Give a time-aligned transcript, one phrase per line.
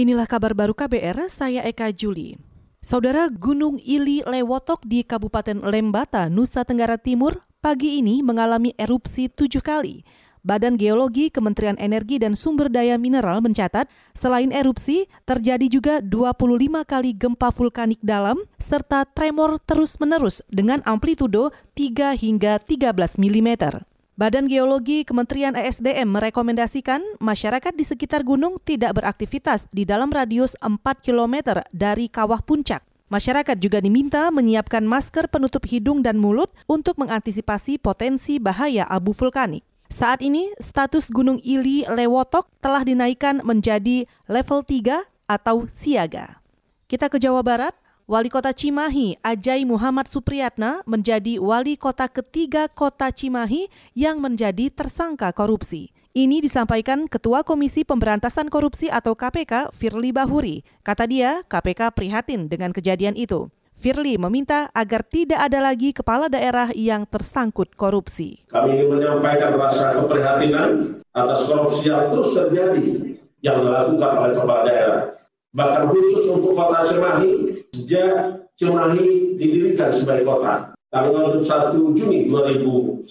[0.00, 2.32] Inilah kabar baru KBR, saya Eka Juli.
[2.80, 9.60] Saudara Gunung Ili Lewotok di Kabupaten Lembata, Nusa Tenggara Timur, pagi ini mengalami erupsi tujuh
[9.60, 10.00] kali.
[10.40, 17.12] Badan Geologi Kementerian Energi dan Sumber Daya Mineral mencatat, selain erupsi, terjadi juga 25 kali
[17.12, 23.84] gempa vulkanik dalam, serta tremor terus-menerus dengan amplitudo 3 hingga 13 mm.
[24.20, 30.76] Badan Geologi Kementerian ESDM merekomendasikan masyarakat di sekitar gunung tidak beraktivitas di dalam radius 4
[31.00, 32.84] km dari kawah puncak.
[33.08, 39.64] Masyarakat juga diminta menyiapkan masker penutup hidung dan mulut untuk mengantisipasi potensi bahaya abu vulkanik.
[39.88, 45.00] Saat ini, status Gunung Ili Lewotok telah dinaikkan menjadi level 3
[45.32, 46.44] atau siaga.
[46.92, 47.72] Kita ke Jawa Barat.
[48.10, 55.30] Wali Kota Cimahi, Ajai Muhammad Supriyatna, menjadi wali kota ketiga kota Cimahi yang menjadi tersangka
[55.30, 55.94] korupsi.
[56.10, 60.66] Ini disampaikan Ketua Komisi Pemberantasan Korupsi atau KPK, Firly Bahuri.
[60.82, 63.46] Kata dia, KPK prihatin dengan kejadian itu.
[63.78, 68.42] Firly meminta agar tidak ada lagi kepala daerah yang tersangkut korupsi.
[68.50, 75.19] Kami ingin menyampaikan rasa keprihatinan atas korupsi yang terus terjadi yang dilakukan oleh kepala daerah
[75.50, 77.30] bahkan khusus untuk kota Cimahi
[77.74, 83.10] sejak Cimahi didirikan sebagai kota tanggal 1 Juni 2001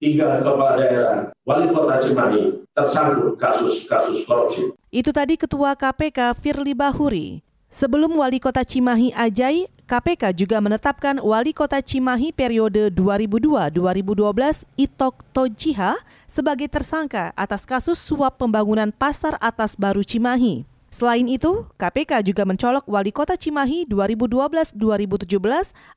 [0.00, 4.72] tiga kepala daerah wali kota Cimahi tersangkut kasus-kasus korupsi.
[4.88, 7.44] Itu tadi Ketua KPK Firly Bahuri.
[7.70, 15.94] Sebelum Wali Kota Cimahi Ajai, KPK juga menetapkan Wali Kota Cimahi periode 2002-2012 Itok Tojiha
[16.26, 20.66] sebagai tersangka atas kasus suap pembangunan pasar atas baru Cimahi.
[20.90, 24.74] Selain itu, KPK juga mencolok Wali Kota Cimahi 2012-2017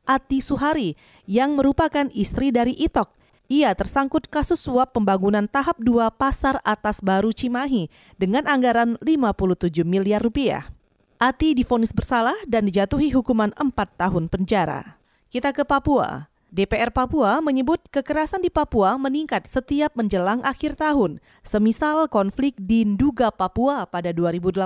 [0.06, 0.94] Ati Suhari
[1.26, 3.10] yang merupakan istri dari Itok.
[3.50, 7.90] Ia tersangkut kasus suap pembangunan tahap 2 pasar atas baru Cimahi
[8.22, 10.70] dengan anggaran 57 miliar rupiah.
[11.18, 15.02] Ati difonis bersalah dan dijatuhi hukuman 4 tahun penjara.
[15.34, 16.33] Kita ke Papua.
[16.54, 23.34] DPR Papua menyebut kekerasan di Papua meningkat setiap menjelang akhir tahun, semisal konflik di Nduga
[23.34, 24.62] Papua pada 2018,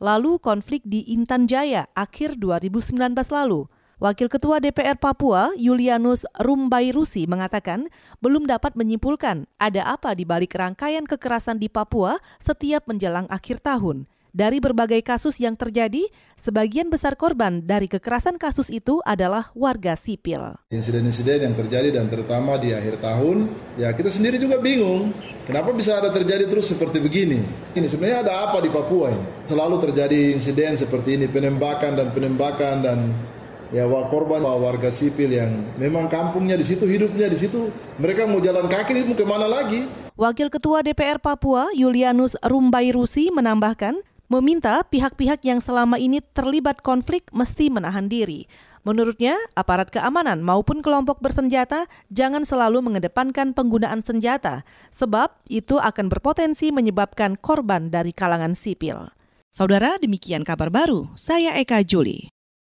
[0.00, 2.96] lalu konflik di Intan Jaya akhir 2019
[3.36, 3.68] lalu.
[4.00, 7.92] Wakil Ketua DPR Papua, Julianus Rumbairusi mengatakan
[8.24, 14.08] belum dapat menyimpulkan ada apa di balik rangkaian kekerasan di Papua setiap menjelang akhir tahun.
[14.34, 20.58] Dari berbagai kasus yang terjadi, sebagian besar korban dari kekerasan kasus itu adalah warga sipil.
[20.74, 23.46] Insiden-insiden yang terjadi dan terutama di akhir tahun,
[23.78, 25.14] ya kita sendiri juga bingung.
[25.46, 27.46] Kenapa bisa ada terjadi terus seperti begini?
[27.78, 29.22] Ini sebenarnya ada apa di Papua ini?
[29.46, 33.14] Selalu terjadi insiden seperti ini, penembakan dan penembakan dan
[33.70, 37.70] ya korban warga sipil yang memang kampungnya di situ, hidupnya di situ.
[38.02, 39.86] Mereka mau jalan kaki mau ke mana lagi?
[40.18, 47.68] Wakil Ketua DPR Papua, Julianus Rumbairusi menambahkan, meminta pihak-pihak yang selama ini terlibat konflik mesti
[47.68, 48.48] menahan diri.
[48.84, 56.68] Menurutnya, aparat keamanan maupun kelompok bersenjata jangan selalu mengedepankan penggunaan senjata, sebab itu akan berpotensi
[56.68, 59.08] menyebabkan korban dari kalangan sipil.
[59.48, 61.08] Saudara, demikian kabar baru.
[61.16, 62.28] Saya Eka Juli.